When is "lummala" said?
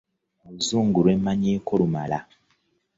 1.79-2.19